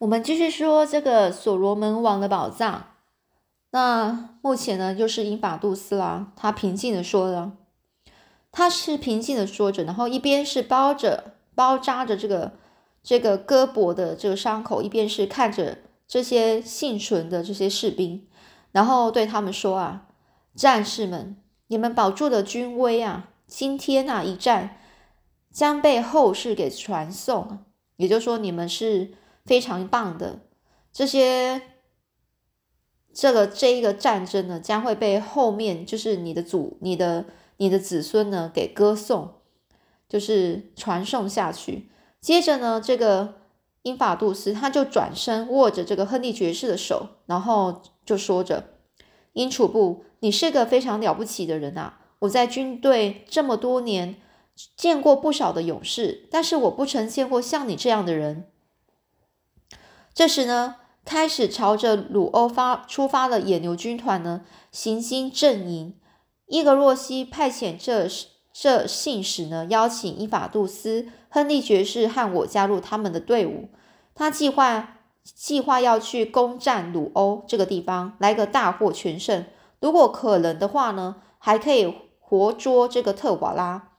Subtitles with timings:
[0.00, 2.86] 我们继续说这个所罗门王的宝藏。
[3.70, 7.52] 那目前呢，就是英法杜斯啦，他平静的说了，
[8.50, 12.52] 他是平静的说着，然后一边是包着包扎着这个
[13.02, 15.76] 这个胳膊的这个伤口，一边是看着
[16.08, 18.26] 这些幸存的这些士兵，
[18.72, 20.06] 然后对他们说啊，
[20.54, 21.36] 战士们，
[21.66, 24.78] 你们保住的军威啊，今天啊一战
[25.52, 27.58] 将被后世给传颂，
[27.96, 29.10] 也就是说你们是。
[29.44, 30.40] 非常棒的，
[30.92, 31.62] 这些
[33.12, 37.24] 这个这一个战争呢，将会被后面就是你的祖、你的、
[37.56, 39.34] 你的子孙呢给歌颂，
[40.08, 41.90] 就是传颂下去。
[42.20, 43.34] 接着呢，这个
[43.82, 48.74] 英法杜斯他就转身握着这个亨利爵士的手，然后就说着
[49.32, 52.00] ：“英楚布，你是个非常了不起的人啊！
[52.20, 54.16] 我在军队这么多年，
[54.76, 58.44] 见过不少的勇士，但是我不曾见过像你这样的人。”
[60.12, 65.94] 这时呢，开始朝着鲁欧发出发的野牛军团呢，行经阵营。
[66.46, 68.08] 伊格洛西派遣这
[68.52, 73.68] 这信使呢，邀请伊法杜斯、亨利爵士和我加入他们的队伍。
[74.14, 79.44] 他计划计划要去攻占鲁欧这个地方，来个大获全胜。
[79.80, 83.90] 如果可能的话呢，还可以活捉这个特瓦拉。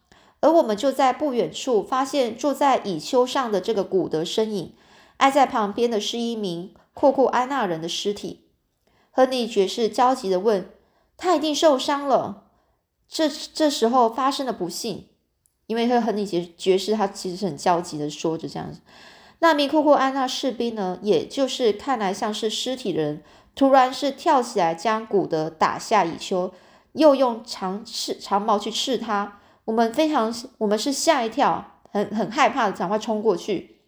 [0.41, 4.73] 而我们就在不远处发现住在蚁丘上的这个古德身影。
[5.21, 8.47] 挨在旁边的是一名库库安纳人的尸体。
[9.11, 10.71] 亨利爵士焦急地问
[11.15, 12.45] ：“他一定受伤了。”
[13.07, 15.09] 这这时候发生了不幸，
[15.67, 18.79] 因为亨利爵爵士他其实是很焦急的说着这样子。
[19.39, 26.51] 那名库库安纳士兵呢，也就是看来像是尸体的人，突然是跳起来将古德打下蚁丘，
[26.93, 29.39] 又用长刺长矛去刺他。
[29.65, 33.80] 我们非常，我们是吓一跳，很很害怕的，赶快冲过去。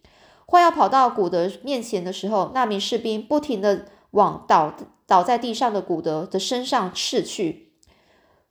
[0.46, 4.74] 快要跑到古德面前的时候，那名士兵不停的往倒
[5.06, 7.72] 倒在地上的古德的身上刺去。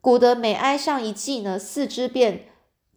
[0.01, 2.47] 古德每挨上一记呢，四肢便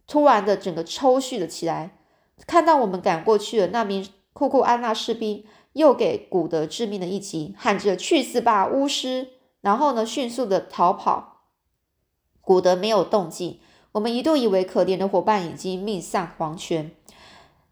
[0.05, 1.97] 突然的整个抽搐了起来。
[2.45, 9.29] 看到我们赶过去了，那名库库安娜士兵又给古德致命的一击，喊着“去死吧，巫师！”
[9.61, 11.43] 然后呢，迅速的逃跑。
[12.41, 13.59] 古德没有动静，
[13.93, 16.91] 我们一度以为可怜的伙伴已经命丧黄泉。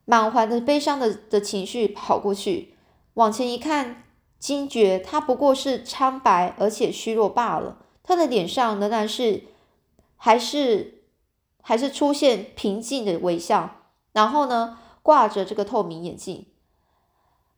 [0.05, 2.75] 满怀的悲伤的的情绪跑过去，
[3.15, 4.03] 往前一看，
[4.39, 7.77] 惊觉他不过是苍白而且虚弱罢了。
[8.03, 9.45] 他的脸上仍然是
[10.15, 11.01] 还是
[11.61, 13.77] 还是出现平静的微笑，
[14.13, 16.45] 然后呢，挂着这个透明眼镜。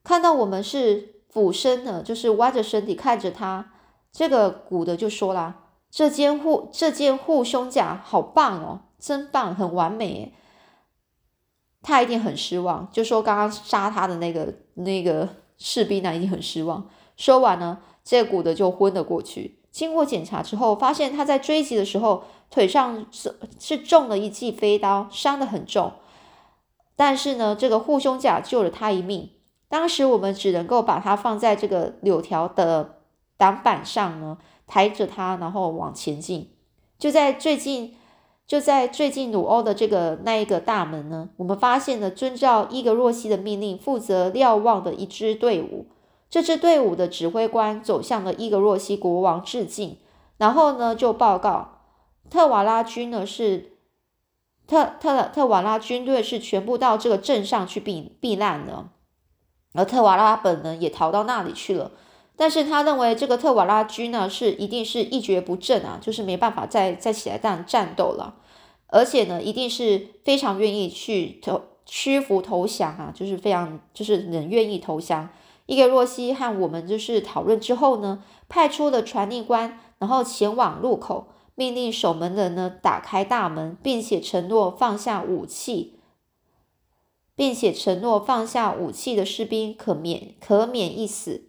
[0.03, 3.73] 看到我们是俯身的，就是歪着身体看着他，
[4.13, 10.33] 这个古的就说啦：“这件护这件护胸甲好棒哦，真棒，很完美。”
[11.81, 15.27] 他一定很失望，就说刚刚杀他的那个那个
[15.57, 16.89] 士兵呢，一定很失望。
[17.15, 19.59] 说完呢，这个古德就昏了过去。
[19.71, 25.93] 经过检查之后，发现他在追击的时候腿上是是中了一记飞刀，伤得很重。
[26.95, 29.29] 但是呢，这个护胸甲救了他一命。
[29.69, 33.01] 当时我们只能够把他放在这个柳条的
[33.37, 36.51] 挡板上呢，抬着他，然后往前进。
[36.99, 37.95] 就在最近。
[38.47, 45.87] 就在最近鲁欧的这个那一个大门呢，我们发现了遵照伊格若西的命令负责瞭望的一支队伍。
[46.29, 49.97] 这支队伍的指挥官走向了伊格若西国王致敬，
[50.37, 51.81] 然后呢就报告
[52.29, 53.73] 特瓦拉军呢是
[54.65, 58.91] 特特特瓦拉军队是全部到这个镇上去避避难了，
[59.73, 61.91] 而特瓦拉本人也逃到那里去了。
[62.39, 68.35] 但是他认为这个特瓦拉军呢是一定是一蹶不振啊，就是没办法再再起来战战斗了，
[68.85, 75.29] 而且呢一定是非常愿意去投屈服投降啊，就是非常就是人愿意投降。
[75.65, 85.95] 伊格洛西和我们就是讨论之后呢，派出了传令官，然后前往路口，命令守门人呢打开大门，并且承诺放下武器，
[87.35, 91.46] 并且承诺放下武器的士兵可免可免一死。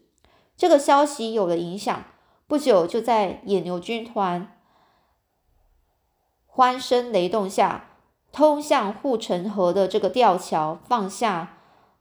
[0.59, 2.05] 这个消息有了影响，
[2.49, 4.59] 不久就在野牛军团
[6.47, 7.91] 欢声雷动下，
[8.33, 11.59] 通向护城河的这个吊桥放下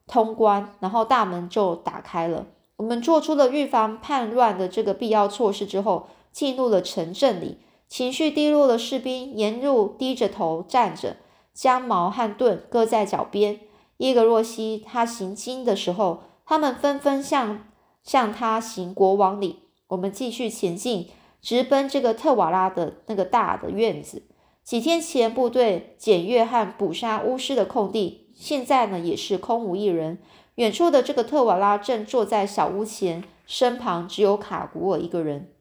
[0.07, 2.47] 通关，然后大门就打开了。
[2.77, 7.59] 我们做出了预防叛乱的这个必要措施之后，进入了城镇里。
[7.87, 11.17] 情绪低落的士兵沿路低着头站着，
[11.53, 13.59] 将矛和盾搁在脚边。
[13.97, 17.63] 伊格若西他行经的时候，他们纷纷向。
[18.07, 19.59] 向他行国王礼，
[19.89, 21.09] 我们继续前进，
[21.41, 24.23] 直奔这个特瓦拉的那个大的院子。
[24.63, 30.19] 几天前部队检阅和捕杀巫师的空地，现在呢也是空无一人。
[30.55, 35.51] 远处的这个特瓦拉正坐在小屋前，身旁只有卡古尔一个人。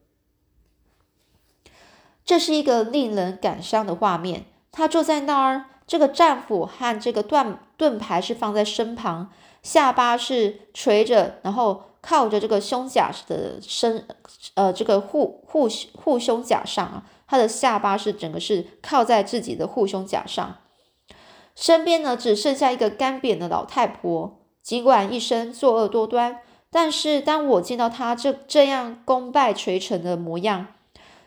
[2.23, 4.45] 这是一个令人感伤的画面。
[4.71, 9.29] 他坐在那儿，这个战斧和这个盾盾牌是放在身旁，
[9.61, 14.07] 下巴是垂着，然后靠着这个胸甲的身，
[14.53, 20.57] 呃，这个护护护胸甲上啊，他的下巴是整个是靠在自己的护胸甲上。
[21.55, 24.39] 身边呢，只剩下一个干瘪的老太婆。
[24.61, 30.67] 尽管一生作恶多端，但是当我见到她这这样功败垂成的模样，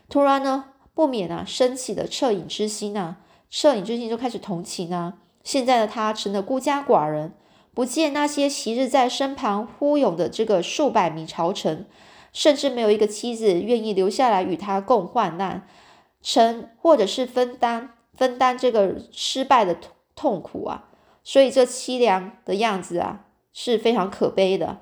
[0.07, 3.17] 突然呢，不免啊，升起了恻隐之心啊。
[3.51, 5.15] 恻隐之心就开始同情啊。
[5.43, 7.33] 现在的他成了孤家寡人，
[7.73, 11.85] 不见那些昔日在身旁呼拥的这个数百名朝臣，
[12.33, 15.67] 甚至没有一个妻子愿意留下来与他共患难，
[16.21, 20.89] 成或者是分担分担这个失败的痛痛苦啊。
[21.23, 23.25] 所以这凄凉的样子啊。
[23.53, 24.77] 是非常可悲的。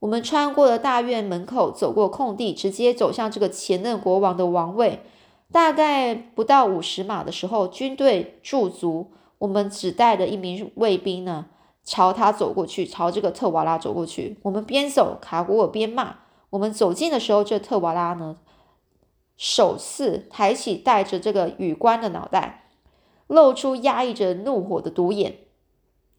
[0.00, 5.02] 我们穿过了大院门口，走过空地，直接走向这个前任国王的王位。
[5.52, 11.46] 大概不到五十码的时候，军队驻足，我们只带着一名卫兵呢，
[11.86, 14.36] 朝他走过去，朝这个特瓦拉走过去。
[14.42, 16.16] 我们边走，卡古尔边骂。
[16.50, 18.36] 我们走近的时候，这特瓦拉呢，
[19.36, 22.70] 首次抬起带着这个羽冠的脑袋，
[23.28, 25.38] 露出压抑着怒火的独眼。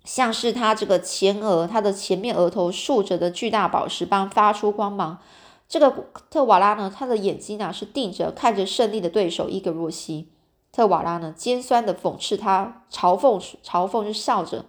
[0.05, 5.19] 像是他这个前额，他的前面额头竖着的巨大宝石般发出光芒。
[5.67, 10.29] 这个特瓦拉呢，他的眼睛啊是定着看着胜利的对手伊格若西。
[10.71, 14.63] 特瓦拉呢尖酸的讽刺他，嘲讽嘲讽就笑着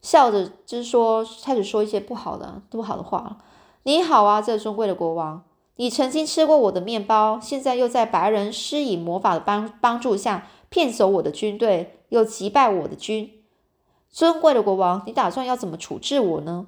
[0.00, 3.38] 笑着，就是说开始说一些不好的不好的话。
[3.82, 5.44] 你好啊，这尊贵的国王，
[5.76, 13.32] 你曾经吃过我的面包，现在又在白人施以魔法的帮帮助下骗走我的军队，又击败我的军。
[14.10, 16.66] 尊贵的国王，你打算要怎么处置我呢？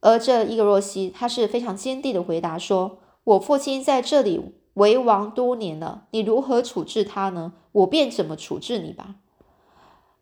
[0.00, 7.52] 而这伊格若西，他是非常坚定的回答说：“我父亲在这里为王多年了，你如何处置他呢？
[7.72, 9.14] 我便怎么处置你吧。”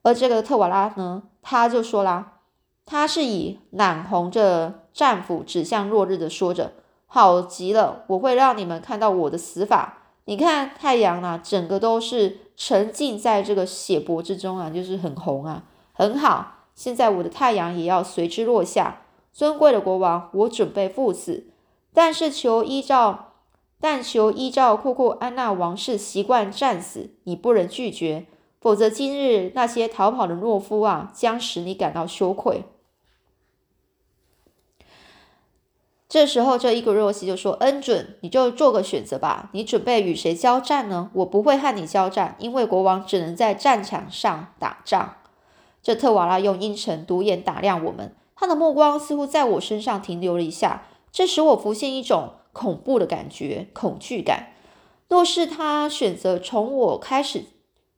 [0.02, 2.38] 而这个特瓦拉呢，他就说啦，
[2.86, 6.72] 他是以染红着战斧指向落日的说着
[7.06, 9.98] ：“好极了，我会让你们看到我的死法。
[10.24, 19.02] 你看太阳啊，整个都是沉浸在这个血泊之中啊，就是很红啊。”很好，现在我的太阳也要随之落下。
[19.32, 21.48] 尊贵的国王，我准备赴死，
[21.92, 23.34] 但是求依照，
[23.78, 28.26] 但求依照库库安娜王室习惯战死，你不能拒绝，
[28.60, 32.64] 否则今日那些逃跑的懦夫啊，将使你感到羞愧。
[36.08, 39.48] 这时候，这伊格若西就说：“恩准，你就做个选择吧。
[39.52, 41.08] 你准备与谁交战呢？
[41.14, 45.14] 我不会和你交战，因为国王只能在战场上打仗。”
[45.82, 54.48] 这特瓦拉用阴沉独眼打量我们，他的目光似乎在我身上停留了一下，这使我浮现一种恐怖的感觉，恐惧感。
[55.08, 57.44] 若是他选择从我开始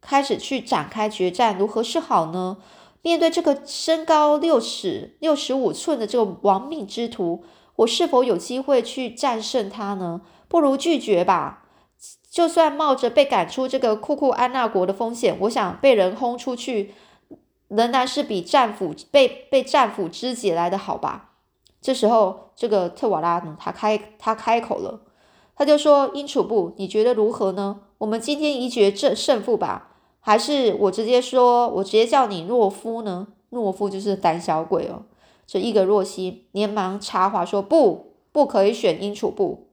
[0.02, 2.58] 开始去展开决战，如何是好呢？
[3.00, 7.42] 面对这个身高六尺六十五寸的这个亡命之徒，
[7.76, 10.20] 我是否有机会去战胜他呢？
[10.48, 11.64] 不如拒绝吧。
[12.30, 16.92] 就算冒着被赶出这个库库安纳国的风险，我想被人轰出去。
[17.68, 21.30] 仍然是比战俘被被战俘肢解来的好吧？
[21.80, 25.00] 这时候，这个特瓦拉呢，他开他开口了，
[25.56, 27.80] 他就说：“英楚布，你觉得如何呢？
[27.96, 29.91] 我们今天一决这胜负吧？
[30.24, 33.26] 还是我直接说，我直接叫你懦夫呢？
[33.50, 35.02] 懦夫就是胆小鬼哦。”
[35.46, 39.68] 这伊格若西连忙插话说：“不，不可以选英楚布。”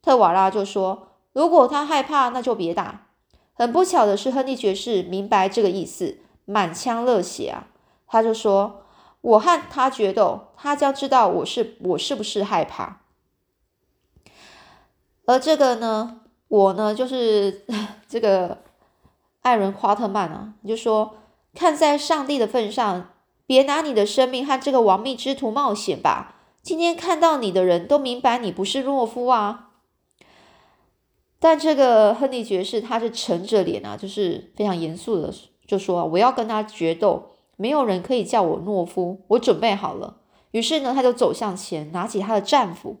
[0.00, 3.08] 特瓦拉就说：“如果他害怕，那就别打。”
[3.52, 6.18] 很不巧的是，亨利爵士明白这个意思。
[6.46, 7.68] 满腔热血啊！
[8.06, 8.82] 他就说
[9.20, 13.02] ：“我和他决斗，他将知道我是我是不是害怕。”
[15.26, 17.64] 而这个呢，我呢，就是
[18.08, 18.58] 这个
[19.42, 21.16] 艾伦·夸特曼啊，你就说
[21.54, 23.10] ：“看在上帝的份上，
[23.46, 26.36] 别拿你的生命和这个亡命之徒冒险吧。
[26.62, 29.68] 今天看到你的人都明白你不是懦夫啊。”
[31.42, 35.32] 但这个亨利爵士他是沉着脸啊，就是非常严肃的。
[35.66, 40.18] 就说我要跟他决斗，没有人可以叫我懦夫，我准备好了。
[40.50, 42.96] 于是呢，他就走向前，拿起他的战斧。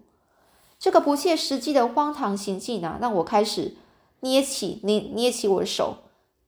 [0.78, 3.76] 这个不切实际的荒唐行径呢，让我开始
[4.20, 5.98] 捏起捏捏起我的手。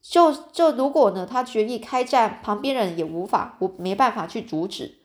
[0.03, 4.99] 就就如果呢，他决意开战，旁边人也无法，我没办法去阻止。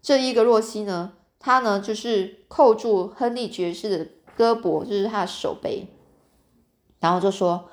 [0.00, 4.06] 这一个若西呢，他呢就是扣住亨利爵士的
[4.38, 5.88] 胳膊，就是他的手背，
[7.00, 7.68] 然后就说。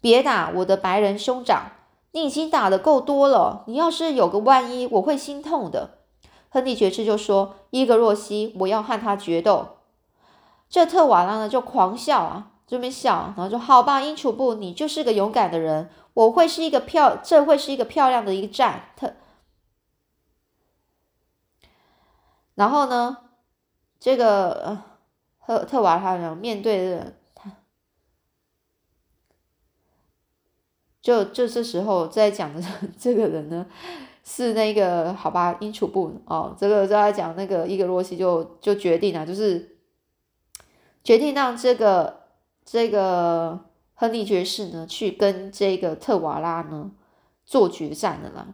[0.00, 1.72] 别打我的白人兄长！
[2.12, 5.98] 你已经打的够多了，你要是有个万一，我会心痛的。”
[6.50, 9.78] 亨利爵士就说：“伊格洛西，我要和他决斗。”
[10.70, 19.14] 这特瓦拉呢就狂笑啊，这边笑，然后说：“好吧，英楚布，你就是个勇敢的人，我会是一个漂，这会是一个漂亮的一个战。”特，
[22.54, 23.16] 然后呢，
[23.98, 24.84] 这个呃
[25.44, 27.50] 特特瓦他呢面对的他，
[31.00, 32.62] 就就这时候在讲的
[32.98, 33.66] 这个人呢
[34.22, 39.74] 是那个好吧，英楚布哦，这个在讲那个伊格洛西就就决定了，就是。
[41.04, 42.27] 决定让这个
[42.70, 43.60] 这个
[43.94, 46.90] 亨利爵士呢去跟这个特瓦拉呢
[47.46, 48.48] 做决战的啦。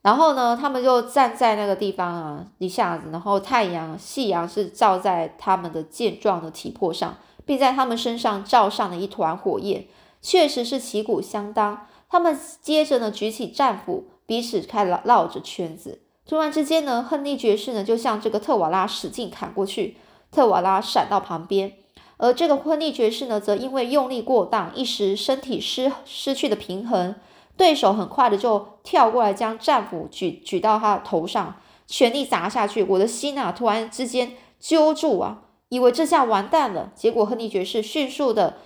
[0.00, 9.88] 然后呢，他们就站在那个地方啊，一下子，然后太阳、夕阳是照在他们的健壮的体魄上，并在他们身上照上了一团火焰，
[10.22, 11.86] 确实是旗鼓相当。
[12.08, 16.00] 他们接着呢举起战斧，彼此开了绕着圈子。
[16.24, 19.98] 突然之间呢，亨利爵士呢就向这个特瓦拉使劲砍过去，
[20.30, 21.72] 特瓦拉闪到旁边，
[22.16, 27.14] 而这个亨利爵士呢，则因为用力过当，一时身体失失去了平衡，
[27.56, 31.56] 对手很快的就跳过来，将战斧举举到他的头上，
[31.86, 32.82] 全力砸下去。
[32.84, 36.92] 我的心啊，突然之间揪住啊，以为这下完蛋了。
[36.94, 38.58] 结果亨利爵士迅速的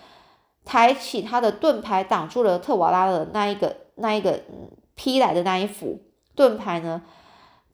[0.65, 4.41] 抬起他的盾牌，挡住了特瓦拉的那一个那一个
[4.95, 6.03] 劈来的那一斧
[6.35, 7.03] 盾牌呢。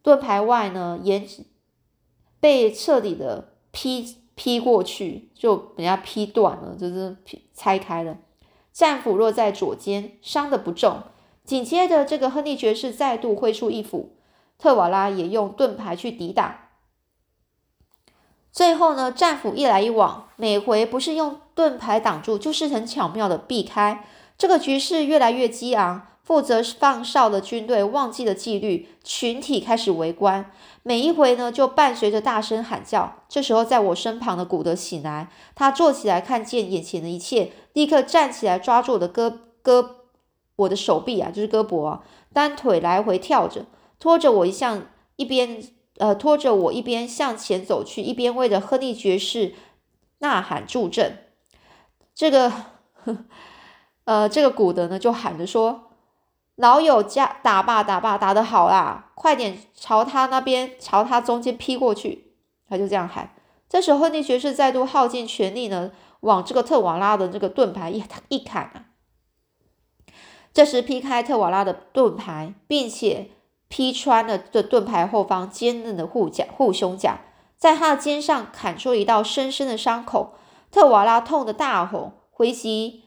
[0.02, 1.26] 盾牌外呢，沿
[2.40, 8.16] 被彻底的劈劈过去，就人家劈断了，就是劈拆开了。
[8.72, 11.02] 战斧落在左肩，伤的不重。
[11.44, 14.16] 紧接着，这个亨利爵士再度挥出一斧，
[14.58, 16.54] 特瓦拉也用盾牌去抵挡。
[18.52, 24.06] 最后呢，战斧一来一往，每回不是用盾牌挡住，就是很巧妙的避开。
[24.38, 26.06] 这个局势越来越激昂。
[26.30, 30.52] 负责放哨的军队忘记了纪律，群体开始围观。
[30.84, 33.24] 每一回呢，就伴随着大声喊叫。
[33.28, 39.84] 这时候，在我身旁的古德醒来，他坐起来，看见眼前的一切，立刻站起来，抓住我的胳胳，
[40.54, 43.66] 我的手臂啊，就是胳膊啊，单腿来回跳着，
[43.98, 45.60] 拖着我一向一边
[45.98, 49.54] 呃，拖着我一边向前走去，一边为着亨利爵士
[50.20, 51.26] 呐喊助阵。
[52.14, 52.52] 这个
[54.06, 55.89] 呃，这个古德呢，就喊着说。
[56.60, 59.12] 老友家打吧打吧打得好啦！
[59.14, 62.34] 快点朝他那边，朝他中间劈过去。
[62.68, 63.30] 他就这样喊。
[63.66, 65.90] 这时候，亨利爵士再度耗尽全力呢，
[66.20, 68.84] 往这个特瓦拉的这个盾牌一一砍啊。
[70.52, 73.30] 这时劈开特瓦拉的盾牌，并且
[73.68, 77.20] 劈穿了这盾牌后方坚韧的护甲护胸甲，
[77.56, 80.34] 在他的肩上砍出一道深深的伤口。
[80.70, 83.04] 特瓦拉痛得大吼，回击。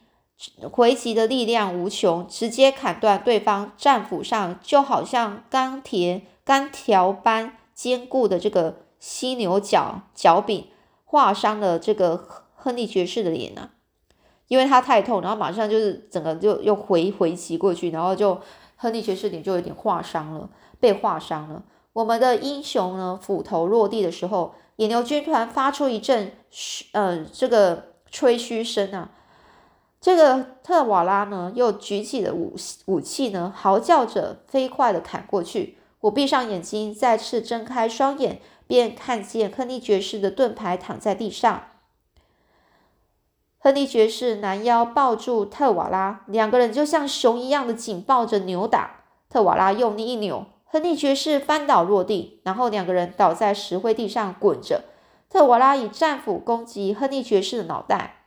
[0.71, 10.67] 回击的力量无穷，直接砍断对方战斧上就好像钢铁钢条般坚固的这个犀牛角角柄，
[11.05, 13.71] 划伤了这个亨利爵士的脸啊！
[14.47, 18.39] 因为他太痛，然后马上就是整个就又回回击过去，然后就
[18.75, 21.63] 亨利爵士脸就有点划伤了，被划伤了。
[21.93, 29.09] 我们的英雄呢，斧头落地的时候，野牛军团发出一阵嘘，呃，这个吹嘘声啊。
[30.03, 32.53] 这个特瓦拉呢，又举起了武
[32.87, 35.77] 武器呢，嚎叫着飞快的砍过去。
[36.01, 41.63] 我闭上眼睛，再次睁开双眼，便看见亨利爵士的盾牌躺在地上。
[43.59, 49.05] 亨利爵士拦腰抱住特瓦拉，两个人就像熊一样的紧抱着扭打。
[49.29, 54.83] 特瓦拉用力一扭，亨利爵士翻倒落地，然后两个人倒在石灰地上滚着。
[55.29, 58.22] 特瓦拉以战斧攻击亨利爵士的脑袋。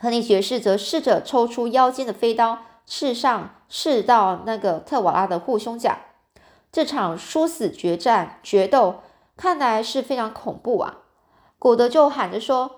[0.00, 5.98] 亨利爵士则试着抽出腰间的飞刀，刺上刺到那个特瓦拉的护胸甲。
[6.70, 8.96] 这场殊死决战决斗
[9.36, 10.98] 看来是非常恐怖啊！
[11.58, 12.72] 古德就喊着说：“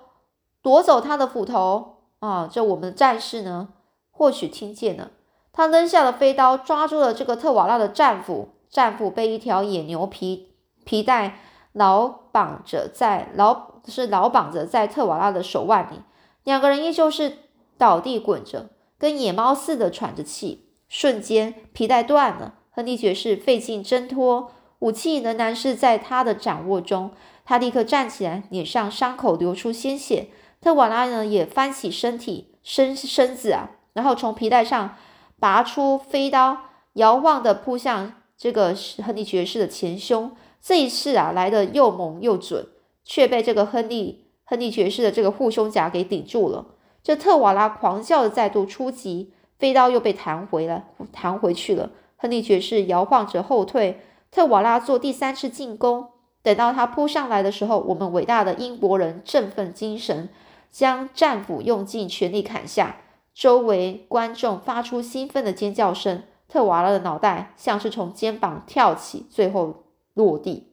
[0.63, 3.69] 夺走他的斧头！”啊，这我们的战士呢，
[4.11, 5.11] 或许听见了。
[5.53, 8.51] 他扔下了飞刀，抓住了这个特瓦拉的战斧。
[8.69, 10.55] 战斧被一条野牛皮
[10.85, 11.39] 皮带
[11.73, 16.03] 牢绑着，在牢是牢绑着在特瓦拉的手腕里。
[16.47, 17.39] 两个人依旧是
[17.77, 20.69] 倒地滚着，跟野猫似的喘着气。
[20.89, 27.11] 瞬间，皮带断了，亨利爵士费劲挣脱，武器仍然是在他的掌握中。
[27.45, 30.29] 他立刻站起来，脸上伤口流出鲜血。
[30.61, 34.95] 特瓦拉呢也翻起身体身身子啊，然后从皮带上
[35.41, 36.59] 拔出飞刀，
[36.93, 38.73] 摇晃的扑向这个
[39.05, 40.31] 亨利爵士的前胸。
[40.63, 42.69] 这一次啊，来的又猛又准，
[43.05, 44.26] 却被这个亨利。
[44.47, 46.67] 亨利爵士的这个护胸甲给顶住了。
[47.03, 51.91] 这特瓦拉狂叫的再度出击，飞刀又被弹回了，弹回去了。
[52.17, 54.01] 亨利爵士摇晃着后退，
[54.31, 56.09] 特瓦拉做第三次进攻。
[56.43, 60.29] 等到他扑上来的时候，我们伟大的英国人振奋精神，
[60.71, 62.97] 将战斧用尽全力砍下。
[63.35, 66.23] 周围观众发出兴奋的尖叫声。
[66.49, 69.83] 特瓦拉的脑袋像是从肩膀跳起，最后
[70.15, 70.73] 落地，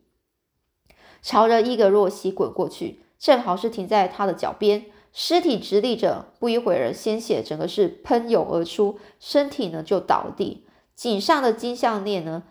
[1.21, 4.87] 朝着伊格洛西滚过去，正好是停在他的脚边。
[5.13, 12.43] 尸体直立着，不一会儿，鲜血整个是喷涌而出，身体呢就倒地，颈上的金项链呢，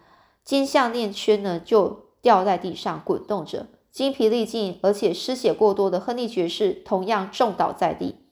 [0.42, 8.24] 金项链圈呢就掉在地上滚动着，精疲力尽而且失血过多的亨利爵士同样重倒在地，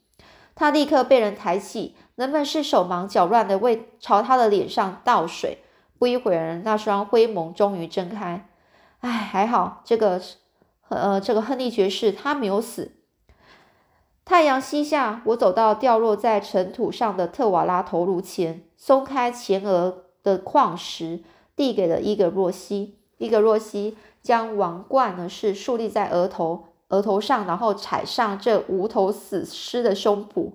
[0.54, 5.58] 他立刻被人抬起，人们是手忙脚乱的为朝他的脸上倒水。
[5.98, 8.48] 不一会儿，那双灰眸终于睁开，
[9.00, 10.18] 唉，还好这个
[10.90, 12.92] 呃这个亨利爵士他没有死。
[14.24, 21.24] 太阳西下，我走到掉落在尘土上的特瓦拉头颅前，松开前额的矿石，
[21.56, 22.98] 递给了伊格若西。
[23.18, 30.52] 伊格若西将王冠呢是竖立在额头额头上，然后踩上这无头死尸的胸脯，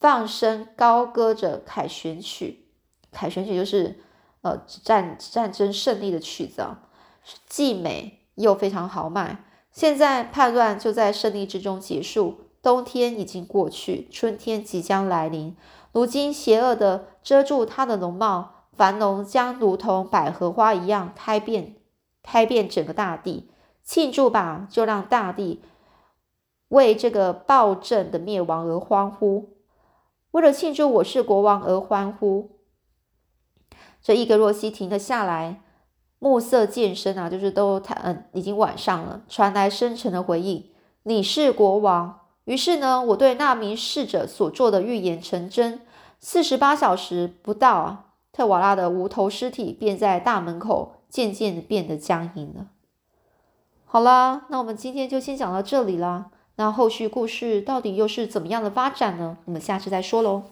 [0.00, 2.66] 放声高歌着凯旋曲。
[3.12, 4.00] 凯旋曲就是
[4.40, 6.82] 呃战战争胜利的曲子啊，
[7.46, 9.44] 既美又非常豪迈。
[9.74, 12.42] 现在叛乱就在胜利之中结束。
[12.62, 15.54] 冬天已经过去，春天即将来临。
[15.92, 21.74] 如今，邪恶的遮住他的容貌，繁荣将如同百合花一样开遍，
[22.22, 23.50] 开遍整个大地。
[23.82, 25.60] 庆祝吧，就让大地
[26.68, 29.56] 为这个暴政的灭亡而欢呼，
[30.30, 32.60] 为了庆祝我是国王而欢呼。
[34.00, 35.63] 这伊格洛西停了下来，
[36.24, 40.70] 暮色渐深啊，就是都太嗯，已经晚上了，传来深沉的回应
[41.04, 45.82] ：“你是国王。”于是呢，我对那名侍者所做的预言成真。
[46.20, 52.68] 四十八小时不到啊，特瓦拉的无头尸体便在大门口渐渐的变得僵硬了。
[53.84, 56.30] 好啦，那我们今天就先讲到这里啦。
[56.56, 59.36] 那后续故事到底又是怎么样的发展呢？
[59.44, 60.44] 我们下次再说喽。